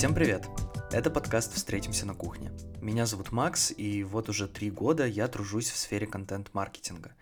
Всем 0.00 0.14
привет! 0.14 0.48
Это 0.90 1.10
подкаст 1.10 1.52
«Встретимся 1.52 2.06
на 2.06 2.14
кухне». 2.14 2.52
Меня 2.80 3.04
зовут 3.04 3.32
Макс, 3.32 3.70
и 3.70 4.02
вот 4.02 4.30
уже 4.30 4.48
три 4.48 4.70
года 4.70 5.06
я 5.06 5.28
тружусь 5.28 5.68
в 5.68 5.76
сфере 5.76 6.06
контент-маркетинга 6.06 7.12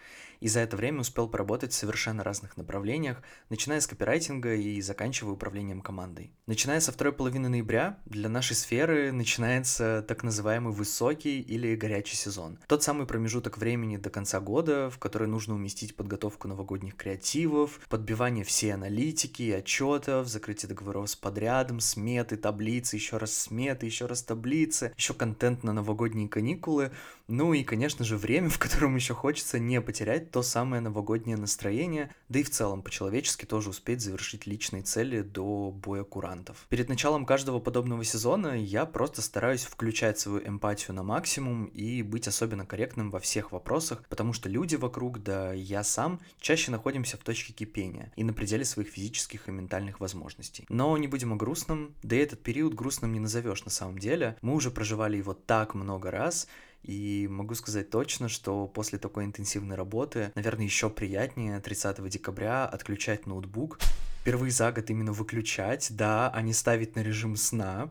и 0.41 0.49
за 0.49 0.61
это 0.61 0.77
время 0.77 1.01
успел 1.01 1.29
поработать 1.29 1.73
в 1.73 1.77
совершенно 1.77 2.25
разных 2.25 2.57
направлениях, 2.57 3.23
начиная 3.49 3.81
с 3.81 3.87
копирайтинга 3.87 4.55
и 4.55 4.81
заканчивая 4.81 5.33
управлением 5.33 5.81
командой. 5.81 6.33
Начиная 6.47 6.81
со 6.81 6.93
второй 6.93 7.13
половины 7.13 7.49
ноября 7.49 7.99
для 8.07 8.29
нашей 8.29 8.57
сферы 8.57 9.13
начинается 9.13 10.05
так 10.07 10.23
называемый 10.23 10.73
высокий 10.73 11.41
или 11.41 11.77
горячий 11.77 12.17
сезон. 12.17 12.59
Тот 12.67 12.83
самый 12.83 13.07
промежуток 13.07 13.59
времени 13.59 13.97
до 13.97 14.11
конца 14.11 14.41
года, 14.41 14.91
в 14.91 14.99
который 14.99 15.29
нужно 15.29 15.55
уместить 15.55 15.97
подготовку 15.97 16.49
новогодних 16.49 16.97
креативов, 16.97 17.81
подбивание 17.89 18.45
всей 18.45 18.73
аналитики, 18.73 19.51
отчетов, 19.51 20.29
закрытие 20.29 20.69
договоров 20.69 21.11
с 21.11 21.17
подрядом, 21.17 21.81
сметы, 21.81 22.37
таблицы, 22.37 22.97
еще 22.97 23.17
раз 23.17 23.37
сметы, 23.37 23.87
еще 23.87 24.07
раз 24.07 24.23
таблицы, 24.23 24.93
еще 24.97 25.15
контент 25.15 25.65
на 25.65 25.73
новогодние 25.73 26.29
каникулы, 26.29 26.93
ну 27.29 27.53
и, 27.53 27.63
конечно 27.63 28.05
же, 28.05 28.17
время, 28.17 28.49
в 28.49 28.59
котором 28.59 28.97
еще 28.97 29.15
хочется 29.15 29.59
не 29.59 29.81
потерять 29.81 30.31
то 30.31 30.43
самое 30.43 30.81
новогоднее 30.81 31.37
настроение, 31.37 32.11
да 32.29 32.41
и 32.41 32.43
в 32.43 32.51
целом 32.51 32.83
по-человечески 32.83 33.45
тоже 33.45 33.71
успеть 33.71 34.01
завершить 34.01 34.47
личные 34.47 34.83
цели 34.83 35.21
до 35.21 35.71
боя 35.71 36.05
курантов. 36.05 36.67
Перед 36.71 36.89
началом 36.89 37.27
каждого 37.27 37.61
подобного 37.61 38.03
сезона 38.03 38.59
я 38.59 38.87
просто 38.87 39.21
стараюсь 39.21 39.65
включать 39.65 40.19
свою 40.19 40.47
эмпатию 40.47 40.95
на 40.95 41.03
максимум 41.03 41.67
и 41.67 42.03
быть 42.03 42.27
особенно 42.27 42.65
корректным 42.65 43.11
во 43.11 43.21
всех 43.21 43.53
вопросах, 43.53 44.05
потому 44.09 44.33
что 44.33 44.49
люди 44.49 44.77
вокруг, 44.77 45.23
да 45.23 45.53
я 45.53 45.85
сам, 45.85 46.21
чаще 46.41 46.71
находимся 46.71 47.19
в 47.19 47.25
точке 47.25 47.53
кипения 47.53 48.11
и 48.17 48.25
на 48.25 48.33
пределе 48.33 48.65
своих 48.65 48.89
физических 48.89 49.49
и 49.49 49.53
ментальных 49.53 50.01
возможностей. 50.01 50.65
Но 50.71 50.97
не 50.97 51.09
будем 51.09 51.35
о 51.35 51.37
грустном, 51.37 51.95
да 52.03 52.17
и 52.17 52.21
этот 52.21 52.43
период 52.43 52.73
грустным 52.73 53.13
не 53.13 53.21
назовешь 53.21 53.67
на 53.67 53.71
самом 53.71 53.99
деле. 53.99 54.37
Мы 54.41 54.55
уже 54.55 54.71
проживали 54.71 55.19
его 55.19 55.35
так 55.35 55.75
много 55.75 56.11
раз, 56.11 56.49
и 56.83 57.27
могу 57.31 57.55
сказать 57.55 57.91
точно, 57.91 58.29
что 58.29 58.67
после 58.67 58.99
такой 58.99 59.25
интенсивной 59.25 59.77
работы, 59.77 60.33
наверное, 60.35 60.65
еще 60.65 60.91
приятнее 60.91 61.61
30 61.61 62.09
декабря 62.09 62.67
отключать 62.67 63.27
ноутбук, 63.27 63.79
впервые 64.21 64.51
за 64.51 64.73
год 64.73 64.91
именно 64.91 65.13
выключать, 65.13 65.89
да, 65.91 66.31
а 66.31 66.43
не 66.43 66.53
ставить 66.53 66.97
на 66.97 67.01
режим 67.01 67.37
сна, 67.37 67.91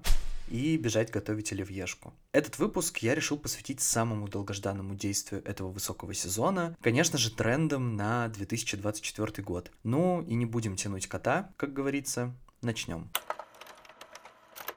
и 0.49 0.77
бежать 0.77 1.11
готовить 1.11 1.51
оливьешку. 1.51 2.13
Этот 2.31 2.57
выпуск 2.57 2.99
я 2.99 3.15
решил 3.15 3.37
посвятить 3.37 3.81
самому 3.81 4.27
долгожданному 4.27 4.95
действию 4.95 5.43
этого 5.45 5.69
высокого 5.69 6.13
сезона, 6.13 6.75
конечно 6.81 7.17
же, 7.17 7.31
трендам 7.31 7.95
на 7.95 8.29
2024 8.29 9.43
год. 9.43 9.71
Ну 9.83 10.21
и 10.21 10.35
не 10.35 10.45
будем 10.45 10.75
тянуть 10.75 11.07
кота, 11.07 11.51
как 11.57 11.73
говорится, 11.73 12.33
начнем. 12.61 13.09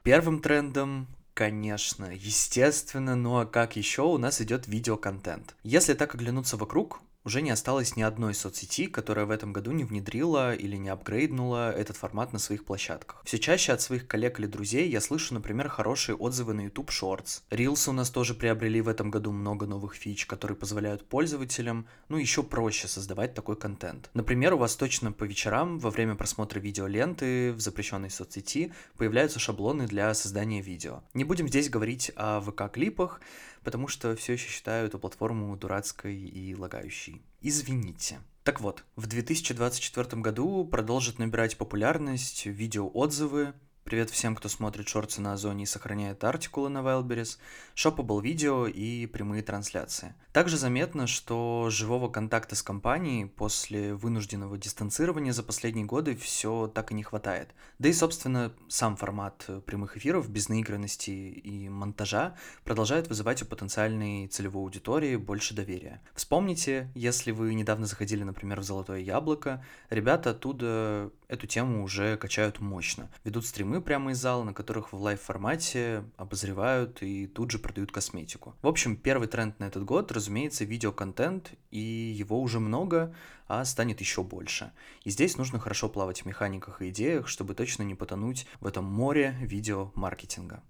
Первым 0.03 0.41
трендом 0.41 1.07
Конечно, 1.41 2.05
естественно, 2.13 3.15
а 3.41 3.47
как 3.47 3.75
еще 3.75 4.03
у 4.03 4.19
нас 4.19 4.41
идет 4.41 4.67
видеоконтент. 4.67 5.55
Если 5.63 5.95
так 5.95 6.13
оглянуться 6.13 6.55
вокруг, 6.55 6.99
уже 7.23 7.41
не 7.41 7.51
осталось 7.51 7.95
ни 7.95 8.01
одной 8.01 8.33
соцсети, 8.33 8.87
которая 8.87 9.25
в 9.25 9.31
этом 9.31 9.53
году 9.53 9.71
не 9.71 9.83
внедрила 9.83 10.55
или 10.55 10.75
не 10.75 10.89
апгрейднула 10.89 11.71
этот 11.71 11.97
формат 11.97 12.33
на 12.33 12.39
своих 12.39 12.65
площадках. 12.65 13.21
Все 13.25 13.39
чаще 13.39 13.73
от 13.73 13.81
своих 13.81 14.07
коллег 14.07 14.39
или 14.39 14.47
друзей 14.47 14.89
я 14.89 15.01
слышу, 15.01 15.33
например, 15.33 15.69
хорошие 15.69 16.15
отзывы 16.15 16.53
на 16.53 16.61
YouTube 16.61 16.89
Shorts. 16.89 17.41
Reels 17.49 17.89
у 17.89 17.93
нас 17.93 18.09
тоже 18.09 18.33
приобрели 18.33 18.81
в 18.81 18.87
этом 18.87 19.11
году 19.11 19.31
много 19.31 19.65
новых 19.65 19.95
фич, 19.95 20.25
которые 20.25 20.57
позволяют 20.57 21.07
пользователям, 21.07 21.87
ну, 22.09 22.17
еще 22.17 22.43
проще 22.43 22.87
создавать 22.87 23.33
такой 23.33 23.55
контент. 23.55 24.09
Например, 24.13 24.53
у 24.53 24.57
вас 24.57 24.75
точно 24.75 25.11
по 25.11 25.23
вечерам 25.23 25.79
во 25.79 25.89
время 25.89 26.15
просмотра 26.15 26.59
видеоленты 26.59 27.53
в 27.53 27.59
запрещенной 27.59 28.09
соцсети 28.09 28.73
появляются 28.97 29.39
шаблоны 29.39 29.87
для 29.87 30.13
создания 30.13 30.61
видео. 30.61 31.03
Не 31.13 31.23
будем 31.23 31.47
здесь 31.47 31.69
говорить 31.69 32.11
о 32.15 32.41
ВК-клипах, 32.41 33.19
потому 33.63 33.87
что 33.87 34.15
все 34.15 34.33
еще 34.33 34.47
считаю 34.47 34.87
эту 34.87 34.99
платформу 34.99 35.55
дурацкой 35.55 36.15
и 36.15 36.55
лагающей. 36.55 37.10
Извините. 37.41 38.19
Так 38.43 38.59
вот, 38.59 38.83
в 38.95 39.07
2024 39.07 40.21
году 40.21 40.65
продолжит 40.65 41.19
набирать 41.19 41.57
популярность 41.57 42.45
видеоотзывы 42.45 43.53
Привет 43.91 44.09
всем, 44.09 44.37
кто 44.37 44.47
смотрит 44.47 44.87
шорты 44.87 45.19
на 45.19 45.33
Озоне 45.33 45.63
и 45.63 45.65
сохраняет 45.65 46.23
артикулы 46.23 46.69
на 46.69 46.77
Wildberries, 46.77 47.37
шопабл 47.75 48.21
видео 48.21 48.65
и 48.65 49.05
прямые 49.05 49.43
трансляции. 49.43 50.15
Также 50.31 50.57
заметно, 50.57 51.07
что 51.07 51.67
живого 51.69 52.07
контакта 52.07 52.55
с 52.55 52.63
компанией 52.63 53.25
после 53.25 53.93
вынужденного 53.93 54.57
дистанцирования 54.57 55.33
за 55.33 55.43
последние 55.43 55.85
годы 55.85 56.15
все 56.15 56.71
так 56.73 56.91
и 56.91 56.93
не 56.93 57.03
хватает. 57.03 57.49
Да 57.79 57.89
и, 57.89 57.93
собственно, 57.93 58.53
сам 58.69 58.95
формат 58.95 59.45
прямых 59.65 59.97
эфиров 59.97 60.29
без 60.29 60.47
наигранности 60.47 61.09
и 61.09 61.67
монтажа 61.67 62.37
продолжает 62.63 63.09
вызывать 63.09 63.41
у 63.41 63.45
потенциальной 63.45 64.27
целевой 64.27 64.63
аудитории 64.63 65.17
больше 65.17 65.53
доверия. 65.53 66.01
Вспомните, 66.15 66.89
если 66.95 67.31
вы 67.31 67.53
недавно 67.55 67.87
заходили, 67.87 68.23
например, 68.23 68.61
в 68.61 68.63
Золотое 68.63 68.99
Яблоко, 68.99 69.65
ребята 69.89 70.29
оттуда 70.29 71.11
эту 71.31 71.47
тему 71.47 71.83
уже 71.83 72.17
качают 72.17 72.59
мощно. 72.59 73.09
Ведут 73.23 73.45
стримы 73.45 73.81
прямо 73.81 74.11
из 74.11 74.17
зала, 74.17 74.43
на 74.43 74.53
которых 74.53 74.91
в 74.91 75.01
лайв-формате 75.01 76.03
обозревают 76.17 77.01
и 77.01 77.25
тут 77.25 77.51
же 77.51 77.57
продают 77.57 77.91
косметику. 77.91 78.53
В 78.61 78.67
общем, 78.67 78.97
первый 78.97 79.29
тренд 79.29 79.57
на 79.59 79.65
этот 79.65 79.85
год, 79.85 80.11
разумеется, 80.11 80.65
видеоконтент, 80.65 81.53
и 81.71 81.79
его 81.79 82.41
уже 82.41 82.59
много, 82.59 83.15
а 83.47 83.63
станет 83.63 84.01
еще 84.01 84.23
больше. 84.23 84.73
И 85.05 85.09
здесь 85.09 85.37
нужно 85.37 85.57
хорошо 85.57 85.87
плавать 85.87 86.23
в 86.23 86.25
механиках 86.25 86.81
и 86.81 86.89
идеях, 86.89 87.29
чтобы 87.29 87.55
точно 87.55 87.83
не 87.83 87.95
потонуть 87.95 88.45
в 88.59 88.67
этом 88.67 88.83
море 88.83 89.37
видеомаркетинга. 89.39 90.61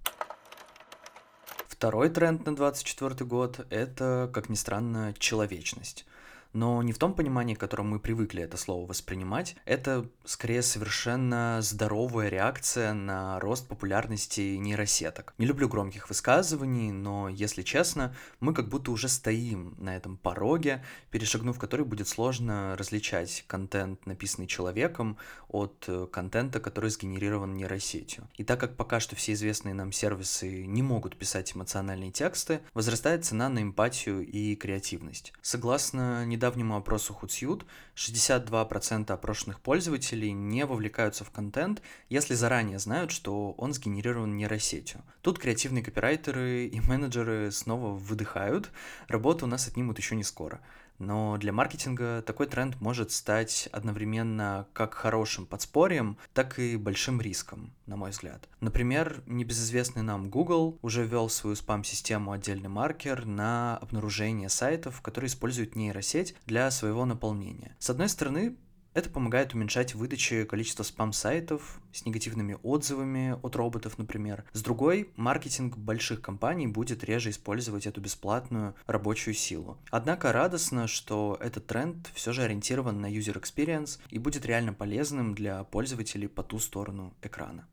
Второй 1.68 2.10
тренд 2.10 2.46
на 2.46 2.56
2024 2.56 3.28
год– 3.28 3.66
это, 3.72 4.30
как 4.32 4.50
ни 4.50 4.56
странно, 4.56 5.16
человечность 5.18 6.06
но 6.54 6.82
не 6.84 6.94
в 6.94 6.98
том 6.98 7.14
понимании, 7.14 7.56
в 7.56 7.60
котором 7.60 7.90
мы 7.90 8.00
привыкли 8.00 8.44
это 8.44 8.58
слово 8.58 8.88
воспринимать. 8.88 9.56
Это 9.66 10.06
скорее 10.26 10.62
совершенно 10.62 11.60
здоровая 11.62 12.30
реакция 12.30 12.94
на 12.94 13.40
рост 13.40 13.68
популярности 13.68 14.58
нейросеток. 14.58 15.34
Не 15.38 15.46
люблю 15.46 15.68
громких 15.70 16.10
высказываний, 16.10 16.92
но, 16.92 17.30
если 17.30 17.62
честно, 17.62 18.16
мы 18.40 18.54
как 18.54 18.70
будто 18.70 18.92
уже 18.92 19.08
стоим 19.08 19.76
на 19.78 19.96
этом 19.96 20.18
пороге, 20.18 20.84
перешагнув 21.10 21.60
который 21.60 21.86
будет 21.86 22.08
сложно 22.08 22.76
различать 22.78 23.44
контент, 23.48 24.06
написанный 24.06 24.48
человеком, 24.48 25.18
от 25.48 25.86
э, 25.88 26.08
контента, 26.12 26.60
который 26.60 26.90
сгенерирован 26.90 27.56
нейросетью. 27.56 28.28
И 28.36 28.44
так 28.44 28.60
как 28.60 28.76
пока 28.78 29.00
что 29.00 29.16
все 29.16 29.34
известные 29.34 29.74
нам 29.74 29.92
сервисы 29.92 30.66
не 30.66 30.82
могут 30.82 31.18
писать 31.18 31.56
эмоциональные 31.56 32.12
тексты, 32.12 32.62
возрастает 32.74 33.26
цена 33.26 33.50
на 33.50 33.62
эмпатию 33.62 34.26
и 34.26 34.56
креативность. 34.56 35.34
Согласно 35.42 36.26
недавнему 36.42 36.76
опросу 36.76 37.16
Hootsuite 37.22 37.66
62% 37.96 39.12
опрошенных 39.12 39.60
пользователей 39.60 40.32
не 40.32 40.66
вовлекаются 40.66 41.24
в 41.24 41.30
контент, 41.30 41.84
если 42.10 42.34
заранее 42.34 42.80
знают, 42.80 43.12
что 43.12 43.52
он 43.52 43.74
сгенерирован 43.74 44.36
нейросетью. 44.36 45.02
Тут 45.22 45.38
креативные 45.38 45.84
копирайтеры 45.84 46.66
и 46.66 46.80
менеджеры 46.82 47.52
снова 47.52 47.94
выдыхают, 47.94 48.72
работу 49.08 49.46
у 49.46 49.48
нас 49.48 49.68
отнимут 49.68 50.00
еще 50.00 50.16
не 50.16 50.24
скоро. 50.24 50.62
Но 51.02 51.38
для 51.38 51.52
маркетинга 51.52 52.22
такой 52.22 52.46
тренд 52.46 52.80
может 52.80 53.12
стать 53.12 53.68
одновременно 53.72 54.68
как 54.74 54.94
хорошим 54.94 55.48
подспорьем, 55.48 56.16
так 56.34 56.60
и 56.60 56.78
большим 56.78 57.20
риском, 57.20 57.74
на 57.88 57.98
мой 57.98 58.12
взгляд. 58.12 58.48
Например, 58.60 59.24
небезызвестный 59.26 60.04
нам 60.04 60.30
Google 60.30 60.78
уже 60.84 61.04
ввел 61.04 61.28
в 61.28 61.34
свою 61.34 61.56
спам-систему 61.56 62.34
отдельный 62.34 62.70
маркер 62.70 63.26
на 63.26 63.78
обнаружение 63.78 64.48
сайтов, 64.48 65.02
которые 65.02 65.30
используют 65.30 65.76
нейросеть 65.76 66.36
для 66.46 66.70
своего 66.70 67.06
наполнения. 67.06 67.76
С 67.80 67.90
одной 67.90 68.08
стороны, 68.08 68.56
это 68.94 69.10
помогает 69.10 69.54
уменьшать 69.54 69.96
выдачи 69.96 70.44
количества 70.44 70.84
спам-сайтов 70.84 71.80
с 71.94 72.06
негативными 72.06 72.58
отзывами 72.64 73.38
от 73.42 73.56
роботов, 73.56 73.98
например. 73.98 74.44
С 74.54 74.62
другой, 74.62 75.12
маркетинг 75.16 75.78
больших 75.78 76.22
компаний 76.22 76.68
будет 76.68 77.04
реже 77.04 77.30
использовать 77.30 77.88
эту 77.88 78.02
бесплатную 78.02 78.76
рабочую 78.88 79.34
силу. 79.34 79.78
Однако 79.90 80.32
радостно, 80.32 80.88
что 80.88 81.38
этот 81.40 81.68
тренд 81.68 82.10
все 82.14 82.34
же 82.34 82.44
ориентирован 82.44 83.00
на 83.00 83.12
user 83.12 83.42
experience 83.42 84.00
и 84.10 84.20
будет 84.20 84.46
реально 84.46 84.74
полезным 84.74 85.34
для 85.34 85.64
пользователей 85.64 86.28
по 86.28 86.44
ту 86.44 86.60
сторону 86.60 87.14
экрана. 87.22 87.68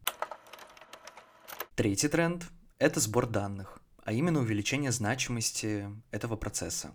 Третий 1.74 2.08
тренд– 2.08 2.48
это 2.78 2.98
сбор 3.00 3.26
данных, 3.26 3.80
а 4.04 4.12
именно 4.12 4.40
увеличение 4.40 4.90
значимости 4.90 5.88
этого 6.10 6.36
процесса. 6.36 6.92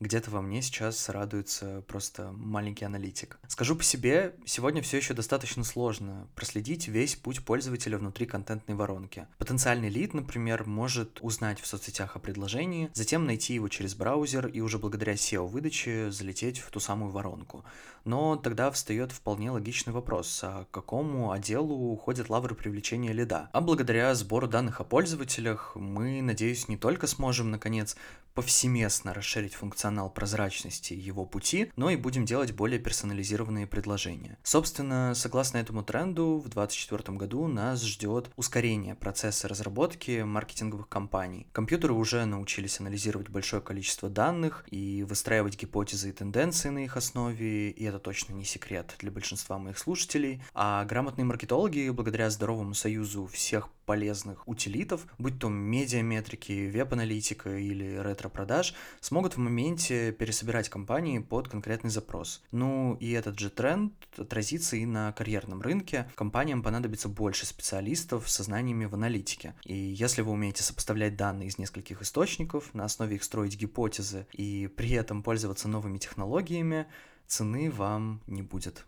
Где-то 0.00 0.30
во 0.30 0.42
мне 0.42 0.62
сейчас 0.62 1.08
радуется 1.08 1.82
просто 1.86 2.32
маленький 2.32 2.84
аналитик. 2.84 3.38
Скажу 3.48 3.76
по 3.76 3.84
себе, 3.84 4.34
сегодня 4.44 4.82
все 4.82 4.96
еще 4.96 5.14
достаточно 5.14 5.64
сложно 5.64 6.28
проследить 6.34 6.88
весь 6.88 7.16
путь 7.16 7.44
пользователя 7.44 7.98
внутри 7.98 8.26
контентной 8.26 8.74
воронки. 8.74 9.26
Потенциальный 9.38 9.88
лид, 9.88 10.14
например, 10.14 10.64
может 10.66 11.18
узнать 11.22 11.60
в 11.60 11.66
соцсетях 11.66 12.16
о 12.16 12.18
предложении, 12.18 12.90
затем 12.92 13.24
найти 13.26 13.54
его 13.54 13.68
через 13.68 13.94
браузер 13.94 14.46
и 14.46 14.60
уже 14.60 14.78
благодаря 14.78 15.14
SEO-выдаче 15.14 16.10
залететь 16.10 16.58
в 16.58 16.70
ту 16.70 16.80
самую 16.80 17.10
воронку. 17.12 17.64
Но 18.04 18.36
тогда 18.36 18.70
встает 18.70 19.12
вполне 19.12 19.50
логичный 19.50 19.92
вопрос, 19.92 20.40
а 20.42 20.64
к 20.64 20.70
какому 20.70 21.32
отделу 21.32 21.74
уходят 21.92 22.28
лавры 22.28 22.54
привлечения 22.54 23.12
лида? 23.12 23.48
А 23.52 23.60
благодаря 23.60 24.14
сбору 24.14 24.46
данных 24.46 24.80
о 24.80 24.84
пользователях 24.84 25.72
мы, 25.74 26.20
надеюсь, 26.20 26.68
не 26.68 26.76
только 26.76 27.06
сможем, 27.06 27.50
наконец, 27.50 27.96
повсеместно 28.34 29.14
расширить 29.14 29.54
функционал 29.54 30.10
прозрачности 30.10 30.92
его 30.92 31.24
пути, 31.24 31.70
но 31.76 31.90
и 31.90 31.96
будем 31.96 32.24
делать 32.24 32.52
более 32.52 32.80
персонализированные 32.80 33.66
предложения. 33.66 34.36
Собственно, 34.42 35.12
согласно 35.14 35.58
этому 35.58 35.82
тренду, 35.84 36.42
в 36.44 36.48
2024 36.48 37.16
году 37.16 37.46
нас 37.46 37.82
ждет 37.82 38.30
ускорение 38.36 38.96
процесса 38.96 39.48
разработки 39.48 40.22
маркетинговых 40.22 40.88
кампаний. 40.88 41.46
Компьютеры 41.52 41.94
уже 41.94 42.24
научились 42.24 42.80
анализировать 42.80 43.28
большое 43.28 43.62
количество 43.62 44.10
данных 44.10 44.64
и 44.70 45.04
выстраивать 45.04 45.58
гипотезы 45.58 46.08
и 46.10 46.12
тенденции 46.12 46.70
на 46.70 46.84
их 46.84 46.96
основе, 46.96 47.70
и 47.70 47.86
это 47.94 48.02
точно 48.02 48.32
не 48.32 48.44
секрет 48.44 48.96
для 48.98 49.10
большинства 49.10 49.58
моих 49.58 49.78
слушателей. 49.78 50.42
А 50.52 50.84
грамотные 50.84 51.24
маркетологи, 51.24 51.88
благодаря 51.90 52.28
здоровому 52.28 52.74
союзу 52.74 53.26
всех 53.26 53.68
полезных 53.86 54.48
утилитов, 54.48 55.06
будь 55.18 55.38
то 55.38 55.48
медиаметрики, 55.48 56.70
веб-аналитика 56.70 57.56
или 57.56 57.98
ретро-продаж, 57.98 58.74
смогут 59.00 59.34
в 59.34 59.38
моменте 59.38 60.10
пересобирать 60.12 60.68
компании 60.68 61.18
под 61.18 61.48
конкретный 61.48 61.90
запрос. 61.90 62.42
Ну 62.50 62.96
и 62.98 63.12
этот 63.12 63.38
же 63.38 63.50
тренд 63.50 63.92
отразится 64.16 64.76
и 64.76 64.86
на 64.86 65.12
карьерном 65.12 65.60
рынке. 65.60 66.10
Компаниям 66.14 66.62
понадобится 66.62 67.08
больше 67.08 67.46
специалистов 67.46 68.28
со 68.28 68.42
знаниями 68.42 68.86
в 68.86 68.94
аналитике. 68.94 69.54
И 69.64 69.74
если 69.74 70.22
вы 70.22 70.32
умеете 70.32 70.62
сопоставлять 70.62 71.16
данные 71.16 71.48
из 71.48 71.58
нескольких 71.58 72.02
источников, 72.02 72.72
на 72.74 72.84
основе 72.84 73.16
их 73.16 73.22
строить 73.22 73.56
гипотезы 73.56 74.26
и 74.32 74.66
при 74.74 74.90
этом 74.92 75.22
пользоваться 75.22 75.68
новыми 75.68 75.98
технологиями, 75.98 76.86
цены 77.26 77.70
вам 77.70 78.20
не 78.26 78.42
будет. 78.42 78.84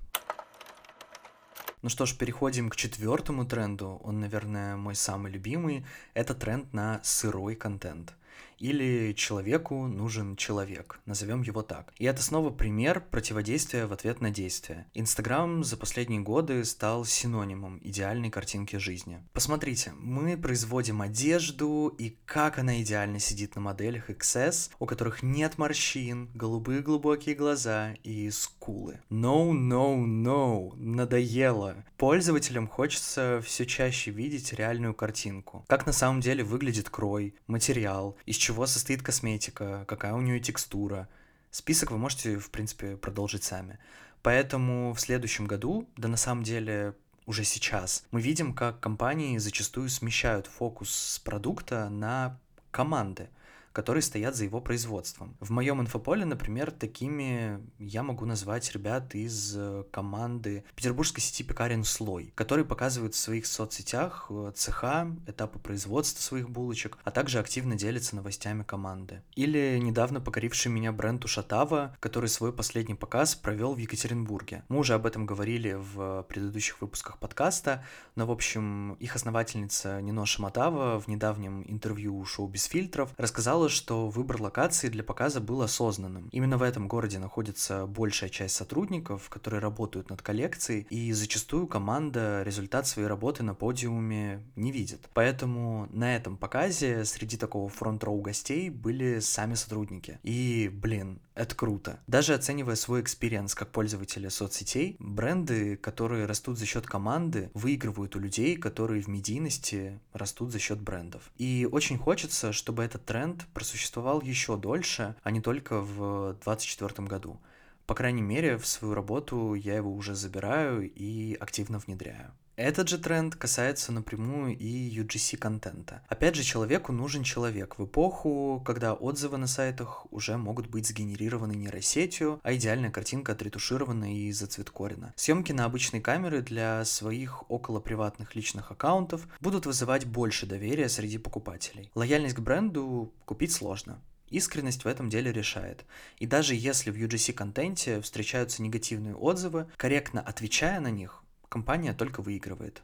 Ну 1.82 1.88
что 1.88 2.06
ж, 2.06 2.16
переходим 2.16 2.70
к 2.70 2.76
четвертому 2.76 3.44
тренду. 3.44 4.00
Он, 4.02 4.20
наверное, 4.20 4.76
мой 4.76 4.94
самый 4.94 5.30
любимый. 5.30 5.84
Это 6.14 6.34
тренд 6.34 6.72
на 6.72 7.00
сырой 7.04 7.54
контент 7.54 8.14
или 8.58 9.12
человеку 9.14 9.86
нужен 9.86 10.36
человек, 10.36 11.00
назовем 11.06 11.42
его 11.42 11.62
так. 11.62 11.92
И 11.98 12.04
это 12.04 12.22
снова 12.22 12.50
пример 12.50 13.02
противодействия 13.10 13.86
в 13.86 13.92
ответ 13.92 14.20
на 14.20 14.30
действие. 14.30 14.86
Инстаграм 14.94 15.64
за 15.64 15.76
последние 15.76 16.20
годы 16.20 16.64
стал 16.64 17.04
синонимом 17.04 17.80
идеальной 17.82 18.30
картинки 18.30 18.76
жизни. 18.76 19.22
Посмотрите, 19.32 19.92
мы 19.98 20.36
производим 20.36 21.02
одежду, 21.02 21.94
и 21.98 22.16
как 22.24 22.58
она 22.58 22.80
идеально 22.82 23.18
сидит 23.18 23.54
на 23.54 23.60
моделях 23.60 24.10
XS, 24.10 24.70
у 24.78 24.86
которых 24.86 25.22
нет 25.22 25.58
морщин, 25.58 26.30
голубые 26.34 26.80
глубокие 26.80 27.34
глаза 27.34 27.94
и 28.02 28.30
скулы. 28.30 29.00
No, 29.10 29.52
no, 29.52 30.04
no, 30.04 30.74
надоело. 30.76 31.84
Пользователям 31.96 32.68
хочется 32.68 33.42
все 33.44 33.66
чаще 33.66 34.10
видеть 34.10 34.52
реальную 34.52 34.94
картинку. 34.94 35.64
Как 35.68 35.86
на 35.86 35.92
самом 35.92 36.20
деле 36.20 36.44
выглядит 36.44 36.90
крой, 36.90 37.34
материал, 37.46 38.16
из 38.26 38.36
чего 38.46 38.66
состоит 38.66 39.02
косметика, 39.02 39.84
какая 39.88 40.14
у 40.14 40.20
нее 40.20 40.38
текстура. 40.38 41.08
Список 41.50 41.90
вы 41.90 41.98
можете, 41.98 42.38
в 42.38 42.50
принципе, 42.50 42.96
продолжить 42.96 43.42
сами. 43.42 43.80
Поэтому 44.22 44.92
в 44.92 45.00
следующем 45.00 45.46
году, 45.46 45.88
да 45.96 46.06
на 46.06 46.16
самом 46.16 46.44
деле 46.44 46.94
уже 47.26 47.42
сейчас, 47.42 48.04
мы 48.12 48.20
видим, 48.20 48.54
как 48.54 48.78
компании 48.78 49.36
зачастую 49.38 49.88
смещают 49.88 50.46
фокус 50.46 50.90
с 50.90 51.18
продукта 51.18 51.88
на 51.88 52.38
команды 52.70 53.30
которые 53.76 54.02
стоят 54.02 54.34
за 54.34 54.44
его 54.44 54.62
производством. 54.62 55.36
В 55.38 55.50
моем 55.50 55.82
инфополе, 55.82 56.24
например, 56.24 56.70
такими 56.70 57.60
я 57.78 58.02
могу 58.02 58.24
назвать 58.24 58.72
ребят 58.72 59.14
из 59.14 59.52
э, 59.54 59.84
команды 59.90 60.64
петербургской 60.74 61.22
сети 61.22 61.44
пекарен 61.44 61.84
«Слой», 61.84 62.32
которые 62.34 62.64
показывают 62.64 63.14
в 63.14 63.18
своих 63.18 63.44
соцсетях 63.44 64.28
э, 64.30 64.52
цеха, 64.54 65.14
этапы 65.26 65.58
производства 65.58 66.22
своих 66.22 66.48
булочек, 66.48 66.96
а 67.04 67.10
также 67.10 67.38
активно 67.38 67.74
делятся 67.74 68.16
новостями 68.16 68.62
команды. 68.62 69.20
Или 69.34 69.78
недавно 69.78 70.22
покоривший 70.22 70.72
меня 70.72 70.90
бренд 70.90 71.22
Ушатава, 71.26 71.94
который 72.00 72.30
свой 72.30 72.54
последний 72.54 72.94
показ 72.94 73.34
провел 73.34 73.74
в 73.74 73.78
Екатеринбурге. 73.78 74.64
Мы 74.70 74.78
уже 74.78 74.94
об 74.94 75.04
этом 75.04 75.26
говорили 75.26 75.74
в 75.74 76.22
предыдущих 76.30 76.80
выпусках 76.80 77.18
подкаста, 77.18 77.84
но, 78.14 78.24
в 78.24 78.30
общем, 78.30 78.94
их 78.94 79.14
основательница 79.16 80.00
Нино 80.00 80.24
Шаматава 80.24 80.98
в 80.98 81.08
недавнем 81.08 81.62
интервью 81.68 82.24
«Шоу 82.24 82.48
без 82.48 82.64
фильтров» 82.64 83.12
рассказала, 83.18 83.65
отметила, 83.66 83.68
что 83.68 84.08
выбор 84.08 84.40
локации 84.40 84.88
для 84.88 85.02
показа 85.02 85.40
был 85.40 85.62
осознанным. 85.62 86.28
Именно 86.32 86.58
в 86.58 86.62
этом 86.62 86.88
городе 86.88 87.18
находится 87.18 87.86
большая 87.86 88.30
часть 88.30 88.54
сотрудников, 88.54 89.28
которые 89.28 89.60
работают 89.60 90.10
над 90.10 90.22
коллекцией, 90.22 90.86
и 90.90 91.12
зачастую 91.12 91.66
команда 91.66 92.42
результат 92.44 92.86
своей 92.86 93.08
работы 93.08 93.42
на 93.42 93.54
подиуме 93.54 94.42
не 94.56 94.72
видит. 94.72 95.08
Поэтому 95.14 95.88
на 95.92 96.16
этом 96.16 96.36
показе 96.36 97.04
среди 97.04 97.36
такого 97.36 97.68
front 97.68 98.01
row 98.01 98.20
гостей 98.20 98.70
были 98.70 99.20
сами 99.20 99.54
сотрудники. 99.54 100.18
И, 100.22 100.70
блин, 100.72 101.20
это 101.36 101.54
круто. 101.54 102.00
Даже 102.06 102.34
оценивая 102.34 102.76
свой 102.76 103.02
experience 103.02 103.54
как 103.54 103.70
пользователя 103.70 104.30
соцсетей, 104.30 104.96
бренды, 104.98 105.76
которые 105.76 106.26
растут 106.26 106.58
за 106.58 106.64
счет 106.66 106.86
команды, 106.86 107.50
выигрывают 107.54 108.16
у 108.16 108.18
людей, 108.18 108.56
которые 108.56 109.02
в 109.02 109.08
медийности 109.08 110.00
растут 110.12 110.50
за 110.50 110.58
счет 110.58 110.80
брендов. 110.80 111.30
И 111.36 111.68
очень 111.70 111.98
хочется, 111.98 112.52
чтобы 112.52 112.84
этот 112.84 113.04
тренд 113.04 113.46
просуществовал 113.56 114.20
еще 114.20 114.58
дольше, 114.58 115.16
а 115.22 115.30
не 115.30 115.40
только 115.40 115.80
в 115.80 116.34
2024 116.44 117.08
году. 117.08 117.40
По 117.86 117.94
крайней 117.94 118.20
мере, 118.20 118.58
в 118.58 118.66
свою 118.66 118.92
работу 118.92 119.54
я 119.54 119.76
его 119.76 119.94
уже 119.94 120.14
забираю 120.14 120.92
и 120.92 121.34
активно 121.40 121.78
внедряю. 121.78 122.34
Этот 122.56 122.88
же 122.88 122.96
тренд 122.96 123.36
касается 123.36 123.92
напрямую 123.92 124.56
и 124.56 124.90
UGC-контента. 124.98 126.02
Опять 126.08 126.36
же, 126.36 126.42
человеку 126.42 126.90
нужен 126.90 127.22
человек 127.22 127.78
в 127.78 127.84
эпоху, 127.84 128.62
когда 128.64 128.94
отзывы 128.94 129.36
на 129.36 129.46
сайтах 129.46 130.06
уже 130.10 130.38
могут 130.38 130.68
быть 130.68 130.86
сгенерированы 130.86 131.52
нейросетью, 131.52 132.40
а 132.42 132.54
идеальная 132.54 132.90
картинка 132.90 133.32
отретуширована 133.32 134.16
и 134.16 134.32
зацветкорена. 134.32 135.12
Съемки 135.16 135.52
на 135.52 135.66
обычной 135.66 136.00
камеры 136.00 136.40
для 136.40 136.82
своих 136.86 137.48
около 137.50 137.78
приватных 137.78 138.34
личных 138.34 138.72
аккаунтов 138.72 139.28
будут 139.40 139.66
вызывать 139.66 140.06
больше 140.06 140.46
доверия 140.46 140.88
среди 140.88 141.18
покупателей. 141.18 141.90
Лояльность 141.94 142.36
к 142.36 142.40
бренду 142.40 143.12
купить 143.26 143.52
сложно. 143.52 144.00
Искренность 144.30 144.84
в 144.84 144.88
этом 144.88 145.10
деле 145.10 145.30
решает. 145.30 145.84
И 146.18 146.26
даже 146.26 146.54
если 146.54 146.90
в 146.90 146.96
UGC-контенте 146.96 148.00
встречаются 148.00 148.62
негативные 148.62 149.14
отзывы, 149.14 149.68
корректно 149.76 150.20
отвечая 150.20 150.80
на 150.80 150.90
них, 150.90 151.22
компания 151.48 151.92
только 151.94 152.22
выигрывает. 152.22 152.82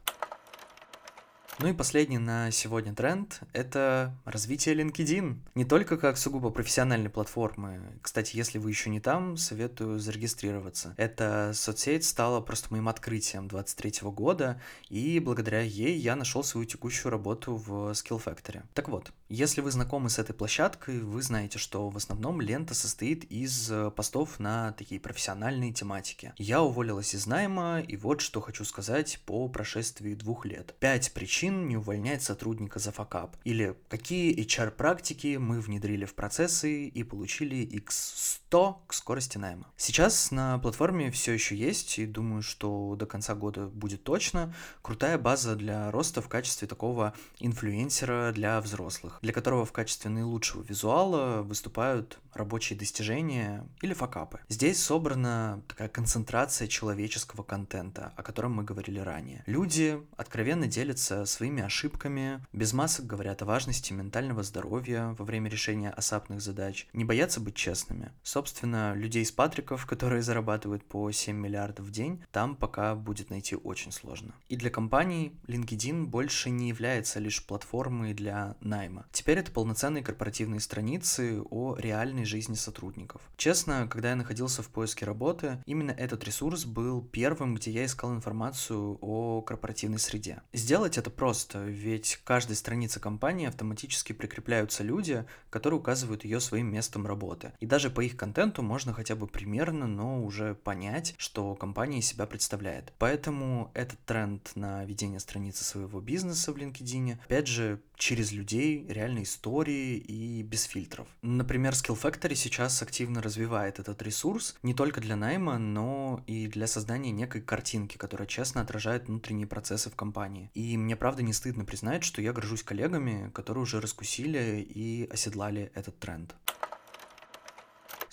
Ну 1.59 1.69
и 1.69 1.73
последний 1.73 2.17
на 2.17 2.51
сегодня 2.51 2.93
тренд— 2.95 3.39
это 3.53 4.13
развитие 4.25 4.75
LinkedIn. 4.75 5.37
Не 5.55 5.65
только 5.65 5.97
как 5.97 6.17
сугубо 6.17 6.49
профессиональной 6.49 7.09
платформы. 7.09 7.79
Кстати, 8.01 8.35
если 8.35 8.57
вы 8.57 8.71
еще 8.71 8.89
не 8.89 8.99
там, 8.99 9.37
советую 9.37 9.99
зарегистрироваться. 9.99 10.95
Эта 10.97 11.51
соцсеть 11.53 12.05
стала 12.05 12.41
просто 12.41 12.67
моим 12.71 12.89
открытием 12.89 13.47
23 13.47 14.09
года, 14.09 14.59
и 14.89 15.19
благодаря 15.19 15.61
ей 15.61 15.97
я 15.97 16.15
нашел 16.15 16.43
свою 16.43 16.65
текущую 16.65 17.11
работу 17.11 17.55
в 17.55 17.91
Skill 17.91 18.21
Factory. 18.21 18.63
Так 18.73 18.89
вот, 18.89 19.13
если 19.29 19.61
вы 19.61 19.71
знакомы 19.71 20.09
с 20.09 20.19
этой 20.19 20.33
площадкой, 20.33 20.99
вы 20.99 21.21
знаете, 21.21 21.59
что 21.59 21.89
в 21.89 21.95
основном 21.95 22.41
лента 22.41 22.73
состоит 22.73 23.23
из 23.25 23.71
постов 23.95 24.39
на 24.39 24.73
такие 24.73 24.99
профессиональные 24.99 25.71
тематики. 25.71 26.33
Я 26.37 26.61
уволилась 26.61 27.13
из 27.13 27.27
найма, 27.27 27.79
и 27.79 27.95
вот 27.95 28.21
что 28.21 28.41
хочу 28.41 28.65
сказать 28.65 29.19
по 29.25 29.47
прошествии 29.47 30.15
двух 30.15 30.45
лет. 30.45 30.75
Пять 30.79 31.13
причин 31.13 31.42
причин 31.43 31.67
не 31.67 31.75
увольнять 31.75 32.23
сотрудника 32.23 32.79
за 32.79 32.91
факап? 32.93 33.35
Или 33.43 33.75
какие 33.89 34.33
HR-практики 34.33 35.35
мы 35.37 35.59
внедрили 35.59 36.05
в 36.05 36.15
процессы 36.15 36.87
и 36.87 37.03
получили 37.03 37.67
X100 37.67 38.75
к 38.87 38.93
скорости 38.93 39.37
найма? 39.37 39.67
Сейчас 39.75 40.31
на 40.31 40.57
платформе 40.59 41.11
все 41.11 41.33
еще 41.33 41.55
есть, 41.55 41.99
и 41.99 42.05
думаю, 42.05 42.43
что 42.43 42.95
до 42.95 43.05
конца 43.05 43.35
года 43.35 43.67
будет 43.67 44.03
точно, 44.03 44.53
крутая 44.81 45.17
база 45.17 45.55
для 45.55 45.91
роста 45.91 46.21
в 46.21 46.29
качестве 46.29 46.65
такого 46.65 47.13
инфлюенсера 47.39 48.31
для 48.31 48.61
взрослых, 48.61 49.19
для 49.21 49.33
которого 49.33 49.65
в 49.65 49.73
качестве 49.73 50.09
наилучшего 50.09 50.63
визуала 50.63 51.41
выступают 51.41 52.19
рабочие 52.33 52.79
достижения 52.79 53.67
или 53.81 53.93
факапы. 53.93 54.39
Здесь 54.49 54.81
собрана 54.81 55.61
такая 55.67 55.89
концентрация 55.89 56.67
человеческого 56.67 57.43
контента, 57.43 58.13
о 58.15 58.23
котором 58.23 58.53
мы 58.53 58.63
говорили 58.63 58.99
ранее. 58.99 59.43
Люди 59.45 60.01
откровенно 60.17 60.67
делятся 60.67 61.25
своими 61.33 61.63
ошибками, 61.63 62.45
без 62.53 62.73
масок 62.73 63.05
говорят 63.05 63.41
о 63.41 63.45
важности 63.45 63.91
ментального 63.93 64.43
здоровья 64.43 65.15
во 65.17 65.25
время 65.25 65.49
решения 65.49 65.89
осапных 65.89 66.41
задач, 66.41 66.87
не 66.93 67.03
боятся 67.03 67.39
быть 67.39 67.55
честными. 67.55 68.11
Собственно, 68.23 68.93
людей 68.93 69.25
с 69.25 69.31
патриков, 69.31 69.85
которые 69.93 70.21
зарабатывают 70.21 70.83
по 70.85 71.11
7 71.11 71.35
миллиардов 71.35 71.87
в 71.87 71.91
день, 71.91 72.23
там 72.31 72.55
пока 72.55 72.95
будет 72.95 73.29
найти 73.29 73.55
очень 73.55 73.91
сложно. 73.91 74.33
И 74.49 74.55
для 74.55 74.69
компаний 74.69 75.33
LinkedIn 75.47 76.05
больше 76.05 76.49
не 76.49 76.69
является 76.69 77.19
лишь 77.19 77.45
платформой 77.45 78.13
для 78.13 78.55
найма. 78.61 79.05
Теперь 79.11 79.39
это 79.39 79.51
полноценные 79.51 80.03
корпоративные 80.03 80.59
страницы 80.59 81.41
о 81.49 81.75
реальной 81.77 82.25
жизни 82.25 82.55
сотрудников. 82.55 83.21
Честно, 83.37 83.87
когда 83.87 84.09
я 84.09 84.15
находился 84.15 84.61
в 84.61 84.69
поиске 84.69 85.05
работы, 85.05 85.61
именно 85.65 85.91
этот 85.91 86.23
ресурс 86.23 86.65
был 86.65 87.01
первым, 87.01 87.55
где 87.55 87.71
я 87.71 87.85
искал 87.85 88.13
информацию 88.13 88.97
о 89.01 89.41
корпоративной 89.41 89.99
среде. 89.99 90.41
Сделать 90.53 90.97
это 90.97 91.09
просто, 91.09 91.22
ведь 91.59 92.17
к 92.17 92.23
каждой 92.23 92.55
странице 92.55 92.99
компании 92.99 93.47
автоматически 93.47 94.13
прикрепляются 94.13 94.83
люди, 94.83 95.25
которые 95.49 95.79
указывают 95.79 96.23
ее 96.23 96.39
своим 96.39 96.71
местом 96.71 97.05
работы. 97.07 97.53
И 97.59 97.65
даже 97.65 97.89
по 97.89 98.01
их 98.01 98.17
контенту 98.17 98.61
можно 98.61 98.93
хотя 98.93 99.15
бы 99.15 99.27
примерно, 99.27 99.87
но 99.87 100.23
уже 100.23 100.55
понять, 100.55 101.15
что 101.17 101.55
компания 101.55 102.01
себя 102.01 102.25
представляет. 102.25 102.93
Поэтому 102.97 103.71
этот 103.73 103.99
тренд 104.05 104.51
на 104.55 104.83
ведение 104.85 105.19
страницы 105.19 105.63
своего 105.63 106.01
бизнеса 106.01 106.51
в 106.51 106.57
LinkedIn, 106.57 107.19
опять 107.25 107.47
же, 107.47 107.79
через 107.95 108.31
людей, 108.31 108.85
реальные 108.89 109.23
истории 109.23 109.95
и 109.95 110.41
без 110.43 110.63
фильтров. 110.63 111.07
Например, 111.21 111.73
Skill 111.73 111.99
Factory 112.01 112.35
сейчас 112.35 112.81
активно 112.81 113.21
развивает 113.21 113.79
этот 113.79 114.01
ресурс 114.01 114.55
не 114.63 114.73
только 114.73 114.99
для 114.99 115.15
найма, 115.15 115.57
но 115.57 116.23
и 116.27 116.47
для 116.47 116.67
создания 116.67 117.11
некой 117.11 117.41
картинки, 117.41 117.97
которая 117.97 118.27
честно 118.27 118.61
отражает 118.61 119.07
внутренние 119.07 119.47
процессы 119.47 119.89
в 119.89 119.95
компании. 119.95 120.49
И 120.53 120.77
мне 120.77 120.95
правда 120.95 121.12
не 121.21 121.33
стыдно 121.33 121.65
признать, 121.65 122.03
что 122.03 122.21
я 122.21 122.33
горжусь 122.33 122.63
коллегами, 122.63 123.29
которые 123.33 123.61
уже 123.63 123.79
раскусили 123.79 124.65
и 124.67 125.07
оседлали 125.11 125.71
этот 125.75 125.99
тренд. 125.99 126.33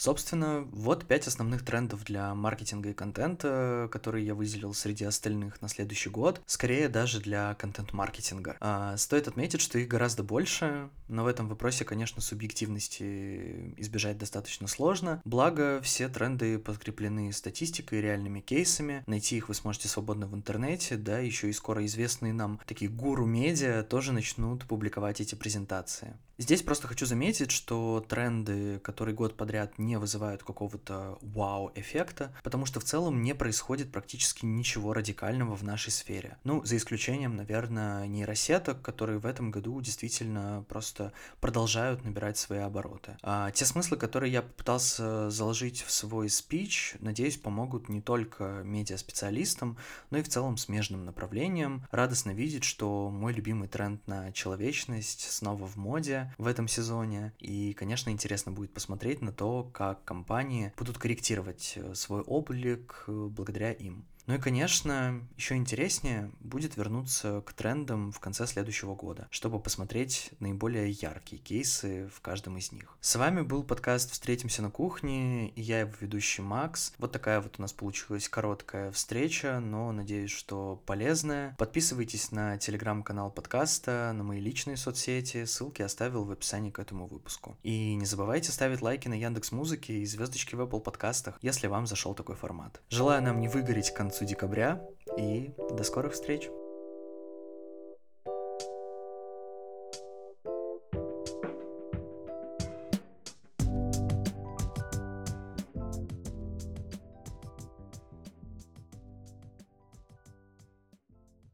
Собственно, 0.00 0.66
вот 0.72 1.04
пять 1.04 1.26
основных 1.26 1.62
трендов 1.62 2.04
для 2.06 2.34
маркетинга 2.34 2.88
и 2.88 2.94
контента, 2.94 3.86
которые 3.92 4.24
я 4.24 4.34
выделил 4.34 4.72
среди 4.72 5.04
остальных 5.04 5.60
на 5.60 5.68
следующий 5.68 6.08
год, 6.08 6.40
скорее 6.46 6.88
даже 6.88 7.20
для 7.20 7.54
контент-маркетинга. 7.56 8.56
А, 8.60 8.96
стоит 8.96 9.28
отметить, 9.28 9.60
что 9.60 9.78
их 9.78 9.88
гораздо 9.88 10.22
больше, 10.22 10.88
но 11.08 11.24
в 11.24 11.26
этом 11.26 11.48
вопросе, 11.48 11.84
конечно, 11.84 12.22
субъективности 12.22 13.74
избежать 13.76 14.16
достаточно 14.16 14.68
сложно. 14.68 15.20
Благо, 15.26 15.82
все 15.82 16.08
тренды 16.08 16.58
подкреплены 16.58 17.30
статистикой 17.34 17.98
и 17.98 18.02
реальными 18.02 18.40
кейсами. 18.40 19.04
Найти 19.06 19.36
их 19.36 19.50
вы 19.50 19.54
сможете 19.54 19.88
свободно 19.88 20.26
в 20.26 20.34
интернете, 20.34 20.96
да, 20.96 21.18
еще 21.18 21.50
и 21.50 21.52
скоро 21.52 21.84
известные 21.84 22.32
нам 22.32 22.58
такие 22.64 22.90
гуру-медиа 22.90 23.82
тоже 23.82 24.14
начнут 24.14 24.64
публиковать 24.64 25.20
эти 25.20 25.34
презентации. 25.34 26.16
Здесь 26.40 26.62
просто 26.62 26.88
хочу 26.88 27.04
заметить, 27.04 27.50
что 27.50 28.02
тренды, 28.08 28.78
которые 28.78 29.14
год 29.14 29.36
подряд 29.36 29.78
не 29.78 29.98
вызывают 29.98 30.42
какого-то 30.42 31.18
вау-эффекта, 31.20 32.34
потому 32.42 32.64
что 32.64 32.80
в 32.80 32.84
целом 32.84 33.22
не 33.22 33.34
происходит 33.34 33.92
практически 33.92 34.46
ничего 34.46 34.94
радикального 34.94 35.54
в 35.54 35.62
нашей 35.62 35.90
сфере. 35.90 36.38
Ну, 36.44 36.64
за 36.64 36.78
исключением, 36.78 37.36
наверное, 37.36 38.06
нейросеток, 38.06 38.80
которые 38.80 39.18
в 39.18 39.26
этом 39.26 39.50
году 39.50 39.82
действительно 39.82 40.64
просто 40.66 41.12
продолжают 41.42 42.06
набирать 42.06 42.38
свои 42.38 42.60
обороты. 42.60 43.18
А 43.22 43.50
те 43.50 43.66
смыслы, 43.66 43.98
которые 43.98 44.32
я 44.32 44.40
попытался 44.40 45.28
заложить 45.28 45.82
в 45.82 45.90
свой 45.90 46.30
спич, 46.30 46.94
надеюсь, 47.00 47.36
помогут 47.36 47.90
не 47.90 48.00
только 48.00 48.62
медиаспециалистам, 48.64 49.76
но 50.08 50.16
и 50.16 50.22
в 50.22 50.28
целом 50.30 50.56
смежным 50.56 51.04
направлениям. 51.04 51.86
Радостно 51.90 52.30
видеть, 52.30 52.64
что 52.64 53.10
мой 53.10 53.34
любимый 53.34 53.68
тренд 53.68 54.06
на 54.06 54.32
человечность 54.32 55.30
снова 55.30 55.66
в 55.66 55.76
моде, 55.76 56.29
в 56.38 56.46
этом 56.46 56.68
сезоне. 56.68 57.32
И, 57.38 57.72
конечно, 57.74 58.10
интересно 58.10 58.52
будет 58.52 58.72
посмотреть 58.72 59.22
на 59.22 59.32
то, 59.32 59.64
как 59.72 60.04
компании 60.04 60.72
будут 60.76 60.98
корректировать 60.98 61.74
э, 61.76 61.94
свой 61.94 62.22
облик 62.22 63.04
э, 63.06 63.28
благодаря 63.30 63.72
им. 63.72 64.04
Ну 64.30 64.36
и, 64.36 64.38
конечно, 64.38 65.20
еще 65.36 65.56
интереснее 65.56 66.30
будет 66.38 66.76
вернуться 66.76 67.42
к 67.44 67.52
трендам 67.52 68.12
в 68.12 68.20
конце 68.20 68.46
следующего 68.46 68.94
года, 68.94 69.26
чтобы 69.32 69.58
посмотреть 69.58 70.30
наиболее 70.38 70.88
яркие 70.88 71.42
кейсы 71.42 72.08
в 72.14 72.20
каждом 72.20 72.56
из 72.56 72.70
них. 72.70 72.96
С 73.00 73.16
вами 73.16 73.40
был 73.40 73.64
подкаст 73.64 74.12
«Встретимся 74.12 74.62
на 74.62 74.70
кухне», 74.70 75.48
и 75.48 75.60
я 75.60 75.80
его 75.80 75.90
ведущий 75.98 76.42
Макс. 76.42 76.92
Вот 76.98 77.10
такая 77.10 77.40
вот 77.40 77.56
у 77.58 77.62
нас 77.62 77.72
получилась 77.72 78.28
короткая 78.28 78.92
встреча, 78.92 79.58
но 79.58 79.90
надеюсь, 79.90 80.30
что 80.30 80.80
полезная. 80.86 81.56
Подписывайтесь 81.58 82.30
на 82.30 82.56
телеграм-канал 82.56 83.32
подкаста, 83.32 84.12
на 84.14 84.22
мои 84.22 84.38
личные 84.38 84.76
соцсети, 84.76 85.44
ссылки 85.44 85.82
оставил 85.82 86.22
в 86.22 86.30
описании 86.30 86.70
к 86.70 86.78
этому 86.78 87.08
выпуску. 87.08 87.58
И 87.64 87.96
не 87.96 88.06
забывайте 88.06 88.52
ставить 88.52 88.80
лайки 88.80 89.08
на 89.08 89.14
Яндекс 89.14 89.50
Музыке 89.50 89.94
и 89.94 90.06
звездочки 90.06 90.54
в 90.54 90.60
Apple 90.60 90.78
подкастах, 90.78 91.36
если 91.42 91.66
вам 91.66 91.88
зашел 91.88 92.14
такой 92.14 92.36
формат. 92.36 92.80
Желаю 92.90 93.24
нам 93.24 93.40
не 93.40 93.48
выгореть 93.48 93.90
к 93.90 93.96
концу 93.96 94.19
концу 94.20 94.24
декабря 94.26 94.80
и 95.16 95.50
до 95.70 95.82
скорых 95.82 96.12
встреч! 96.12 96.50